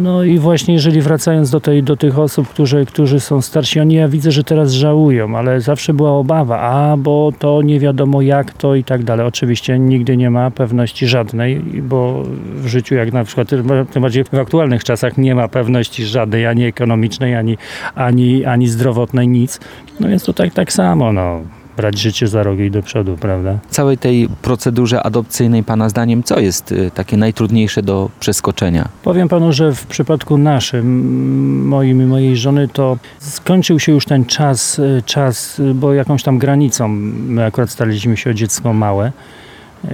No 0.04 0.24
i 0.24 0.39
właśnie 0.39 0.74
jeżeli 0.74 1.01
wracając 1.01 1.50
do, 1.50 1.60
tej, 1.60 1.84
do 1.84 1.98
tych 1.98 2.20
osób, 2.20 2.48
którzy, 2.48 2.86
którzy 2.86 3.20
są 3.20 3.42
starsi, 3.42 3.80
oni 3.80 3.96
ja 3.96 4.08
widzę, 4.08 4.32
że 4.32 4.44
teraz 4.44 4.72
żałują, 4.72 5.38
ale 5.38 5.62
zawsze 5.62 5.94
była 5.94 6.12
obawa, 6.12 6.60
a 6.60 6.98
bo 6.98 7.32
to 7.39 7.62
nie 7.62 7.80
wiadomo 7.80 8.22
jak 8.22 8.54
to 8.54 8.75
i 8.75 8.84
tak 8.84 9.04
dalej. 9.04 9.25
Oczywiście 9.25 9.80
nigdy 9.80 10.18
nie 10.18 10.30
ma 10.30 10.51
pewności 10.51 11.08
żadnej, 11.08 11.60
bo 11.82 12.24
w 12.56 12.68
życiu 12.68 12.96
jak 12.96 13.13
na 13.13 13.24
przykład, 13.24 13.50
tym 13.92 14.01
bardziej 14.01 14.24
w 14.24 14.34
aktualnych 14.34 14.84
czasach 14.84 15.18
nie 15.18 15.36
ma 15.36 15.48
pewności 15.48 16.06
żadnej, 16.06 16.48
ani 16.48 16.63
ekonomicznej, 16.63 17.36
ani, 17.36 17.58
ani, 17.96 18.46
ani 18.46 18.68
zdrowotnej, 18.68 19.27
nic. 19.27 19.60
No 20.00 20.08
więc 20.08 20.24
to 20.24 20.34
tak, 20.34 20.54
tak 20.54 20.74
samo, 20.74 21.13
no 21.13 21.42
brać 21.77 22.00
życie 22.00 22.27
za 22.27 22.44
rogi 22.44 22.72
do 22.72 22.84
przodu, 22.84 23.17
prawda? 23.17 23.58
W 23.67 23.72
całej 23.72 23.98
tej 23.98 24.29
procedurze 24.41 25.03
adopcyjnej 25.03 25.63
Pana 25.63 25.89
zdaniem, 25.89 26.24
co 26.24 26.39
jest 26.39 26.72
y, 26.72 26.91
takie 26.91 27.17
najtrudniejsze 27.17 27.84
do 27.84 28.10
przeskoczenia? 28.20 28.89
Powiem 29.03 29.29
Panu, 29.29 29.53
że 29.53 29.74
w 29.74 29.86
przypadku 29.86 30.38
naszym, 30.38 31.67
moim 31.67 32.01
i 32.01 32.05
mojej 32.05 32.38
żony, 32.38 32.67
to 32.67 32.98
skończył 33.20 33.79
się 33.79 33.91
już 33.91 34.05
ten 34.05 34.25
czas, 34.25 34.79
y, 34.79 35.03
czas, 35.05 35.60
y, 35.60 35.74
bo 35.74 35.94
jakąś 35.94 36.24
tam 36.24 36.39
granicą, 36.39 36.88
my 36.88 37.46
akurat 37.46 37.70
staraliśmy 37.70 38.17
się 38.17 38.29
o 38.29 38.34
dziecko 38.34 38.74
małe, 38.74 39.12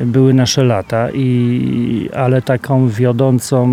były 0.05 0.33
nasze 0.33 0.63
lata, 0.63 1.09
i, 1.13 2.09
ale 2.15 2.41
taką 2.41 2.89
wiodącą 2.89 3.69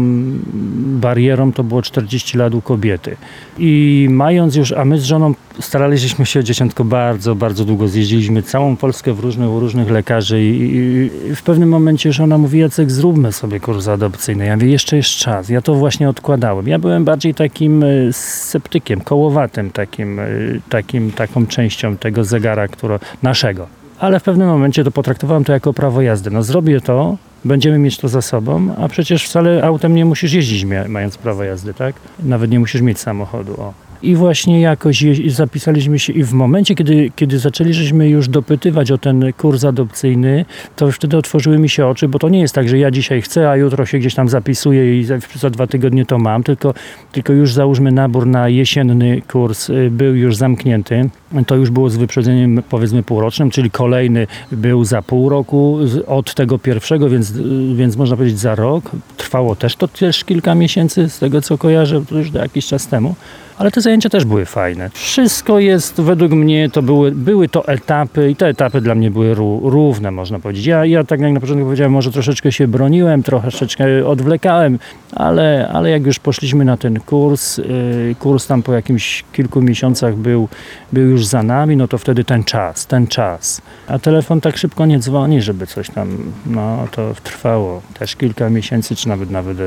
barierą 1.00 1.52
to 1.52 1.64
było 1.64 1.82
40 1.82 2.38
lat 2.38 2.54
u 2.54 2.62
kobiety. 2.62 3.16
I 3.58 4.06
mając 4.10 4.56
już, 4.56 4.72
a 4.72 4.84
my 4.84 4.98
z 4.98 5.04
żoną 5.04 5.34
staraliśmy 5.60 6.26
się 6.26 6.40
o 6.40 6.42
dzieciątko 6.42 6.84
bardzo, 6.84 7.34
bardzo 7.34 7.64
długo. 7.64 7.88
Zjeździliśmy 7.88 8.42
całą 8.42 8.76
Polskę 8.76 9.12
w 9.12 9.20
różnych, 9.20 9.50
u 9.50 9.60
różnych 9.60 9.90
lekarzy 9.90 10.42
i, 10.42 10.76
i, 10.76 11.34
w 11.34 11.42
pewnym 11.42 11.68
momencie 11.68 12.12
żona 12.12 12.38
mówi, 12.38 12.58
Jacek, 12.58 12.90
zróbmy 12.90 13.32
sobie 13.32 13.60
kurs 13.60 13.88
adopcyjny. 13.88 14.46
Ja 14.46 14.56
mówię, 14.56 14.68
jeszcze 14.68 14.96
jest 14.96 15.10
czas. 15.10 15.48
Ja 15.48 15.60
to 15.60 15.74
właśnie 15.74 16.08
odkładałem. 16.08 16.68
Ja 16.68 16.78
byłem 16.78 17.04
bardziej 17.04 17.34
takim 17.34 17.82
e, 17.82 18.12
sceptykiem, 18.12 19.00
kołowatym 19.00 19.70
takim, 19.70 20.20
e, 20.20 20.26
takim 20.68 21.12
taką 21.12 21.46
częścią 21.46 21.96
tego 21.96 22.24
zegara, 22.24 22.68
którego, 22.68 23.04
naszego 23.22 23.77
ale 24.00 24.20
w 24.20 24.22
pewnym 24.22 24.48
momencie 24.48 24.84
to 24.84 24.90
potraktowałem 24.90 25.44
to 25.44 25.52
jako 25.52 25.72
prawo 25.72 26.02
jazdy. 26.02 26.30
No 26.30 26.42
zrobię 26.42 26.80
to, 26.80 27.16
będziemy 27.44 27.78
mieć 27.78 27.98
to 27.98 28.08
za 28.08 28.22
sobą, 28.22 28.74
a 28.78 28.88
przecież 28.88 29.24
wcale 29.24 29.62
autem 29.64 29.94
nie 29.94 30.04
musisz 30.04 30.32
jeździć 30.32 30.64
mając 30.88 31.18
prawo 31.18 31.44
jazdy, 31.44 31.74
tak? 31.74 31.96
Nawet 32.22 32.50
nie 32.50 32.60
musisz 32.60 32.80
mieć 32.80 32.98
samochodu. 32.98 33.60
O. 33.60 33.87
I 34.02 34.14
właśnie 34.14 34.60
jakoś 34.60 35.04
zapisaliśmy 35.26 35.98
się 35.98 36.12
i 36.12 36.24
w 36.24 36.32
momencie, 36.32 36.74
kiedy, 36.74 37.10
kiedy 37.16 37.38
zaczęliśmy 37.38 38.08
już 38.08 38.28
dopytywać 38.28 38.90
o 38.90 38.98
ten 38.98 39.32
kurs 39.32 39.64
adopcyjny, 39.64 40.44
to 40.76 40.92
wtedy 40.92 41.16
otworzyły 41.16 41.58
mi 41.58 41.68
się 41.68 41.86
oczy, 41.86 42.08
bo 42.08 42.18
to 42.18 42.28
nie 42.28 42.40
jest 42.40 42.54
tak, 42.54 42.68
że 42.68 42.78
ja 42.78 42.90
dzisiaj 42.90 43.22
chcę, 43.22 43.50
a 43.50 43.56
jutro 43.56 43.86
się 43.86 43.98
gdzieś 43.98 44.14
tam 44.14 44.28
zapisuję 44.28 45.00
i 45.00 45.04
za, 45.04 45.14
za 45.34 45.50
dwa 45.50 45.66
tygodnie 45.66 46.06
to 46.06 46.18
mam, 46.18 46.42
tylko, 46.42 46.74
tylko 47.12 47.32
już 47.32 47.52
załóżmy 47.52 47.92
nabór 47.92 48.26
na 48.26 48.48
jesienny 48.48 49.22
kurs 49.28 49.70
y, 49.70 49.90
był 49.90 50.14
już 50.14 50.36
zamknięty. 50.36 51.10
To 51.46 51.56
już 51.56 51.70
było 51.70 51.90
z 51.90 51.96
wyprzedzeniem 51.96 52.62
powiedzmy 52.68 53.02
półrocznym, 53.02 53.50
czyli 53.50 53.70
kolejny 53.70 54.26
był 54.52 54.84
za 54.84 55.02
pół 55.02 55.28
roku 55.28 55.78
od 56.06 56.34
tego 56.34 56.58
pierwszego, 56.58 57.08
więc, 57.08 57.30
y, 57.30 57.74
więc 57.74 57.96
można 57.96 58.16
powiedzieć 58.16 58.38
za 58.38 58.54
rok. 58.54 58.90
Trwało 59.16 59.56
też 59.56 59.76
to 59.76 59.88
też 59.88 60.24
kilka 60.24 60.54
miesięcy, 60.54 61.08
z 61.08 61.18
tego 61.18 61.40
co 61.40 61.58
kojarzę, 61.58 62.04
to 62.08 62.18
już 62.18 62.32
jakiś 62.32 62.66
czas 62.66 62.86
temu 62.86 63.14
ale 63.58 63.70
te 63.70 63.80
zajęcia 63.80 64.08
też 64.08 64.24
były 64.24 64.44
fajne. 64.44 64.90
Wszystko 64.94 65.58
jest, 65.58 66.00
według 66.00 66.32
mnie, 66.32 66.70
to 66.70 66.82
były, 66.82 67.12
były 67.12 67.48
to 67.48 67.68
etapy 67.68 68.30
i 68.30 68.36
te 68.36 68.46
etapy 68.46 68.80
dla 68.80 68.94
mnie 68.94 69.10
były 69.10 69.34
równe, 69.62 70.10
można 70.10 70.38
powiedzieć. 70.38 70.66
Ja, 70.66 70.84
ja 70.84 71.04
tak 71.04 71.20
jak 71.20 71.32
na 71.32 71.40
początku 71.40 71.64
powiedziałem, 71.64 71.92
może 71.92 72.12
troszeczkę 72.12 72.52
się 72.52 72.68
broniłem, 72.68 73.22
troszeczkę 73.22 74.06
odwlekałem, 74.06 74.78
ale, 75.12 75.68
ale 75.72 75.90
jak 75.90 76.06
już 76.06 76.18
poszliśmy 76.18 76.64
na 76.64 76.76
ten 76.76 77.00
kurs, 77.00 77.58
yy, 77.58 78.14
kurs 78.18 78.46
tam 78.46 78.62
po 78.62 78.72
jakimś 78.72 79.24
kilku 79.32 79.62
miesiącach 79.62 80.16
był, 80.16 80.48
był 80.92 81.04
już 81.04 81.26
za 81.26 81.42
nami, 81.42 81.76
no 81.76 81.88
to 81.88 81.98
wtedy 81.98 82.24
ten 82.24 82.44
czas, 82.44 82.86
ten 82.86 83.06
czas. 83.06 83.62
A 83.88 83.98
telefon 83.98 84.40
tak 84.40 84.56
szybko 84.56 84.86
nie 84.86 84.98
dzwoni, 84.98 85.42
żeby 85.42 85.66
coś 85.66 85.90
tam, 85.90 86.32
no 86.46 86.88
to 86.90 87.14
trwało 87.22 87.82
też 87.98 88.16
kilka 88.16 88.50
miesięcy, 88.50 88.96
czy 88.96 89.08
nawet 89.08 89.30
nawet 89.30 89.58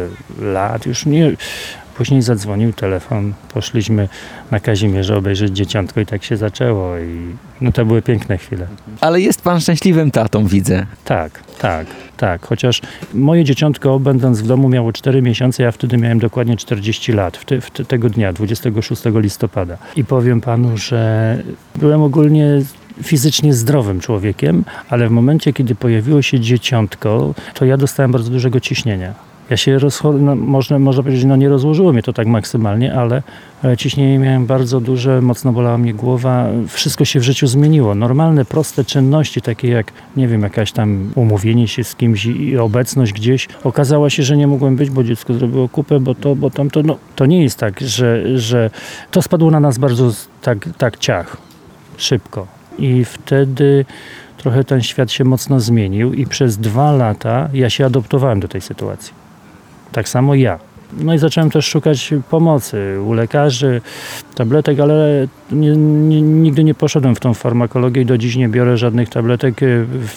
lat. 0.42 0.86
Już 0.86 1.06
nie, 1.06 1.32
Później 2.02 2.22
zadzwonił 2.22 2.74
telefon, 2.74 3.34
poszliśmy 3.54 4.10
na 4.52 4.60
Kazimierze 4.60 5.18
obejrzeć 5.18 5.56
dzieciątko 5.56 6.00
i 6.02 6.06
tak 6.06 6.24
się 6.24 6.38
zaczęło 6.38 6.98
i 6.98 7.36
no 7.62 7.72
to 7.72 7.86
były 7.86 8.02
piękne 8.02 8.38
chwile. 8.38 8.68
Ale 9.02 9.22
jest 9.22 9.42
pan 9.42 9.60
szczęśliwym 9.60 10.12
tatą, 10.12 10.48
widzę. 10.48 10.86
Tak, 11.06 11.44
tak, 11.60 11.88
tak. 12.18 12.46
Chociaż 12.46 12.82
moje 13.14 13.44
dzieciątko, 13.44 14.00
będąc 14.00 14.42
w 14.42 14.48
domu, 14.48 14.70
miało 14.70 14.94
4 14.94 15.22
miesiące, 15.22 15.64
ja 15.64 15.72
wtedy 15.72 15.98
miałem 15.98 16.20
dokładnie 16.20 16.58
40 16.58 17.12
lat, 17.12 17.38
w, 17.38 17.46
te, 17.46 17.62
w 17.62 17.72
te, 17.72 17.86
tego 17.86 18.10
dnia, 18.10 18.34
26 18.34 19.02
listopada. 19.16 19.78
I 19.96 20.06
powiem 20.06 20.42
panu, 20.42 20.78
że 20.78 21.38
byłem 21.76 22.02
ogólnie 22.02 22.62
fizycznie 23.04 23.54
zdrowym 23.54 24.00
człowiekiem, 24.00 24.64
ale 24.90 25.08
w 25.08 25.12
momencie, 25.12 25.54
kiedy 25.54 25.76
pojawiło 25.76 26.22
się 26.22 26.40
dzieciątko, 26.40 27.34
to 27.54 27.66
ja 27.66 27.78
dostałem 27.78 28.12
bardzo 28.12 28.32
dużego 28.32 28.60
ciśnienia 28.60 29.31
ja 29.50 29.58
się 29.58 29.78
no, 30.20 30.36
można, 30.36 30.80
można 30.80 31.04
powiedzieć, 31.04 31.26
no 31.26 31.36
nie 31.36 31.50
rozłożyło 31.50 31.94
mnie 31.94 32.04
to 32.04 32.14
tak 32.14 32.28
maksymalnie, 32.28 32.94
ale, 32.94 33.24
ale 33.64 33.78
ciśnienie 33.78 34.20
miałem 34.20 34.46
bardzo 34.46 34.82
duże, 34.82 35.22
mocno 35.22 35.52
bolała 35.52 35.78
mnie 35.78 35.94
głowa, 35.94 36.48
wszystko 36.68 37.06
się 37.06 37.20
w 37.20 37.24
życiu 37.24 37.48
zmieniło. 37.48 37.96
Normalne, 37.96 38.46
proste 38.46 38.86
czynności, 38.86 39.42
takie 39.42 39.68
jak, 39.68 39.92
nie 40.16 40.28
wiem, 40.28 40.42
jakaś 40.42 40.72
tam 40.72 41.12
umówienie 41.16 41.68
się 41.68 41.84
z 41.84 41.96
kimś 41.96 42.26
i 42.26 42.58
obecność 42.58 43.14
gdzieś, 43.14 43.48
okazało 43.64 44.10
się, 44.10 44.24
że 44.24 44.38
nie 44.38 44.48
mogłem 44.48 44.76
być, 44.76 44.90
bo 44.90 45.04
dziecko 45.04 45.34
zrobiło 45.34 45.70
kupę, 45.70 46.00
bo 46.00 46.16
to, 46.16 46.36
bo 46.36 46.50
tamto, 46.50 46.84
no 46.84 46.98
to 47.16 47.26
nie 47.26 47.44
jest 47.44 47.60
tak, 47.60 47.80
że, 47.82 48.40
że 48.40 48.70
to 49.12 49.22
spadło 49.22 49.52
na 49.52 49.60
nas 49.60 49.78
bardzo 49.78 50.12
tak, 50.42 50.70
tak 50.78 50.98
ciach, 50.98 51.38
szybko. 51.98 52.48
I 52.80 53.06
wtedy 53.06 53.86
trochę 54.38 54.64
ten 54.64 54.82
świat 54.82 55.12
się 55.12 55.24
mocno 55.24 55.60
zmienił 55.60 56.14
i 56.14 56.26
przez 56.26 56.58
dwa 56.58 56.92
lata 56.92 57.50
ja 57.54 57.70
się 57.70 57.86
adoptowałem 57.86 58.40
do 58.40 58.48
tej 58.48 58.62
sytuacji. 58.62 59.21
Tak 59.92 60.10
samo 60.10 60.36
ja. 60.36 60.60
No 60.94 61.14
i 61.14 61.18
zacząłem 61.18 61.50
też 61.50 61.66
szukać 61.66 62.14
pomocy 62.30 62.98
u 63.06 63.14
lekarzy, 63.14 63.82
tabletek, 64.42 64.80
ale 64.80 65.28
nie, 65.52 65.76
nie, 65.78 66.22
nigdy 66.22 66.64
nie 66.64 66.74
poszedłem 66.74 67.16
w 67.16 67.20
tą 67.20 67.34
farmakologię 67.34 68.02
i 68.02 68.06
do 68.06 68.18
dziś 68.18 68.36
nie 68.36 68.50
biorę 68.50 68.78
żadnych 68.78 69.10
tabletek. 69.10 69.62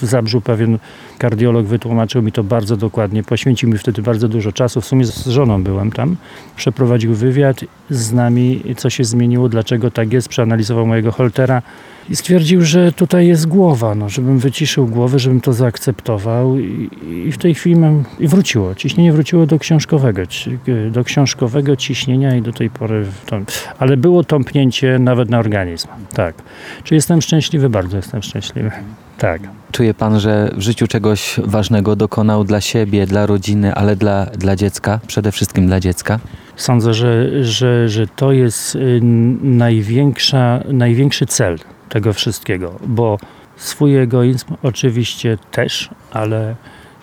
W 0.01 0.07
Zabrzu 0.07 0.41
pewien 0.41 0.79
kardiolog 1.19 1.67
wytłumaczył 1.67 2.23
mi 2.23 2.33
to 2.33 2.45
bardzo 2.45 2.77
dokładnie. 2.77 3.23
Poświęcił 3.23 3.69
mi 3.69 3.79
wtedy 3.79 4.03
bardzo 4.03 4.29
dużo 4.29 4.53
czasu. 4.53 4.81
W 4.81 4.85
sumie 4.85 5.05
z 5.05 5.27
żoną 5.27 5.63
byłem 5.63 5.93
tam. 5.93 6.17
Przeprowadził 6.57 7.15
wywiad 7.15 7.61
z 7.91 8.13
nami, 8.13 8.63
co 8.77 8.91
się 8.91 9.05
zmieniło, 9.05 9.49
dlaczego 9.49 9.91
tak 9.91 10.13
jest. 10.13 10.29
Przeanalizował 10.29 10.87
mojego 10.87 11.13
holtera 11.13 11.63
i 12.11 12.17
stwierdził, 12.17 12.63
że 12.63 12.93
tutaj 12.93 13.27
jest 13.27 13.47
głowa, 13.47 13.95
no, 13.95 14.09
żebym 14.09 14.39
wyciszył 14.39 14.87
głowę, 14.87 15.19
żebym 15.19 15.41
to 15.41 15.53
zaakceptował 15.53 16.59
i, 16.59 16.91
i 17.27 17.33
w 17.33 17.39
tej 17.39 17.55
chwili 17.55 17.77
mam, 17.77 18.05
i 18.21 18.29
wróciło. 18.29 18.75
Ciśnienie 18.75 19.13
wróciło 19.13 19.47
do 19.47 19.59
książkowego, 19.59 20.23
do 20.91 21.05
książkowego 21.05 21.77
ciśnienia 21.77 22.37
i 22.37 22.43
do 22.43 22.53
tej 22.53 22.71
pory, 22.71 23.07
to, 23.27 23.37
ale 23.79 23.97
było 23.97 24.14
tąpnięcie 24.23 24.99
nawet 24.99 25.31
na 25.31 25.39
organizm, 25.39 25.89
tak. 26.15 26.35
Czy 26.85 26.95
jestem 26.95 27.23
szczęśliwy? 27.23 27.69
Bardzo 27.69 27.97
jestem 27.97 28.23
szczęśliwy, 28.23 28.71
tak. 29.19 29.43
Czuje 29.73 29.95
pan, 29.95 30.21
że 30.21 30.51
w 30.57 30.61
życiu 30.61 30.87
czegoś 30.87 31.41
ważnego 31.45 31.97
dokonał 31.97 32.45
dla 32.45 32.61
siebie, 32.61 33.07
dla 33.07 33.27
rodziny, 33.27 33.75
ale 33.75 33.97
dla, 33.97 34.27
dla 34.27 34.57
dziecka, 34.57 35.01
przede 35.07 35.33
wszystkim 35.33 35.67
dla 35.67 35.81
dziecka? 35.81 36.19
Sądzę, 36.57 36.95
że, 36.95 37.45
że, 37.45 37.89
że 37.89 38.07
to 38.07 38.33
jest 38.33 38.75
y, 38.75 39.01
największa, 39.43 40.61
największy 40.69 41.27
cel 41.27 41.59
tego 41.89 42.13
wszystkiego, 42.13 42.75
bo 42.87 43.19
swój 43.57 43.99
egoizm 43.99 44.47
oczywiście 44.63 45.39
też, 45.51 45.91
ale 46.13 46.55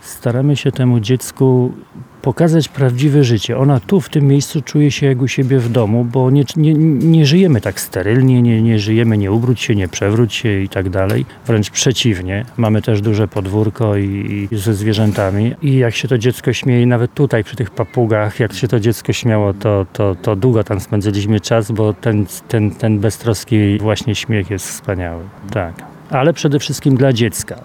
staramy 0.01 0.55
się 0.55 0.71
temu 0.71 0.99
dziecku 0.99 1.73
pokazać 2.21 2.67
prawdziwe 2.67 3.23
życie. 3.23 3.57
Ona 3.57 3.79
tu, 3.79 4.01
w 4.01 4.09
tym 4.09 4.27
miejscu 4.27 4.61
czuje 4.61 4.91
się 4.91 5.07
jak 5.07 5.21
u 5.21 5.27
siebie 5.27 5.59
w 5.59 5.69
domu, 5.69 6.05
bo 6.05 6.31
nie, 6.31 6.43
nie, 6.55 6.73
nie 6.73 7.25
żyjemy 7.25 7.61
tak 7.61 7.79
sterylnie, 7.79 8.41
nie, 8.41 8.61
nie 8.61 8.79
żyjemy 8.79 9.17
nie 9.17 9.31
ubróć 9.31 9.61
się, 9.61 9.75
nie 9.75 9.87
przewróć 9.87 10.33
się 10.33 10.59
i 10.59 10.69
tak 10.69 10.89
dalej. 10.89 11.25
Wręcz 11.47 11.69
przeciwnie. 11.69 12.45
Mamy 12.57 12.81
też 12.81 13.01
duże 13.01 13.27
podwórko 13.27 13.97
i, 13.97 14.47
i 14.51 14.57
ze 14.57 14.73
zwierzętami. 14.73 15.55
I 15.61 15.75
jak 15.75 15.95
się 15.95 16.07
to 16.07 16.17
dziecko 16.17 16.53
śmieje, 16.53 16.87
nawet 16.87 17.13
tutaj 17.13 17.43
przy 17.43 17.55
tych 17.55 17.69
papugach, 17.69 18.39
jak 18.39 18.53
się 18.53 18.67
to 18.67 18.79
dziecko 18.79 19.13
śmiało, 19.13 19.53
to, 19.53 19.85
to, 19.93 20.15
to 20.15 20.35
długo 20.35 20.63
tam 20.63 20.79
spędziliśmy 20.79 21.39
czas, 21.39 21.71
bo 21.71 21.93
ten, 21.93 22.25
ten, 22.47 22.71
ten 22.71 22.99
beztroski 22.99 23.77
właśnie 23.77 24.15
śmiech 24.15 24.49
jest 24.49 24.67
wspaniały. 24.67 25.23
Tak. 25.51 25.73
Ale 26.09 26.33
przede 26.33 26.59
wszystkim 26.59 26.97
dla 26.97 27.13
dziecka. 27.13 27.55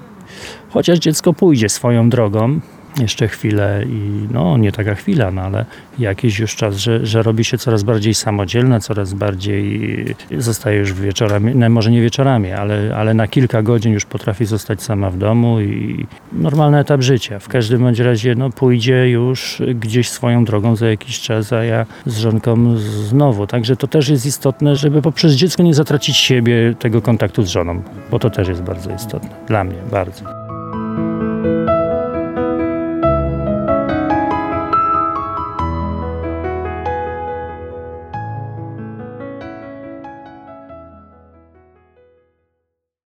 Chociaż 0.71 0.99
dziecko 0.99 1.33
pójdzie 1.33 1.69
swoją 1.69 2.11
drogą, 2.11 2.61
jeszcze 3.01 3.29
chwilę 3.29 3.83
i 3.87 4.29
no 4.31 4.57
nie 4.57 4.73
taka 4.73 4.95
chwila, 4.95 5.31
no 5.31 5.43
ale 5.43 5.65
jakiś 5.99 6.39
już 6.39 6.57
czas, 6.57 6.77
że, 6.77 7.07
że 7.07 7.23
robi 7.23 7.45
się 7.45 7.59
coraz 7.59 7.83
bardziej 7.83 8.15
samodzielna, 8.15 8.81
coraz 8.81 9.15
bardziej 9.15 10.05
zostaje 10.39 10.79
już 10.79 10.93
wieczorami, 10.93 11.55
no 11.55 11.71
może 11.71 11.91
nie 11.91 12.03
wieczorami, 12.03 12.53
ale, 12.53 12.97
ale 12.97 13.15
na 13.15 13.29
kilka 13.29 13.63
godzin 13.63 13.93
już 13.93 14.05
potrafi 14.05 14.45
zostać 14.45 14.83
sama 14.83 15.11
w 15.11 15.19
domu 15.19 15.61
i 15.61 16.07
normalny 16.33 16.79
etap 16.79 17.03
życia. 17.03 17.39
W 17.39 17.49
każdym 17.49 17.83
bądź 17.83 17.99
razie 17.99 18.35
no, 18.35 18.51
pójdzie 18.51 19.11
już 19.11 19.63
gdzieś 19.75 20.09
swoją 20.09 20.45
drogą 20.45 20.77
za 20.77 20.87
jakiś 20.87 21.21
czas, 21.21 21.53
a 21.53 21.65
ja 21.65 21.87
z 22.07 22.19
żonką 22.19 22.77
znowu. 22.79 23.47
Także 23.47 23.77
to 23.77 23.87
też 23.87 24.09
jest 24.09 24.27
istotne, 24.27 24.77
żeby 24.77 25.03
poprzez 25.03 25.33
dziecko 25.33 25.63
nie 25.63 25.75
zatracić 25.75 26.17
siebie 26.17 26.75
tego 26.79 27.03
kontaktu 27.03 27.43
z 27.43 27.49
żoną, 27.49 27.83
bo 28.11 28.19
to 28.19 28.31
też 28.31 28.49
jest 28.49 28.63
bardzo 28.63 28.95
istotne. 28.95 29.31
Dla 29.47 29.65
mnie 29.65 29.79
bardzo. 29.91 30.36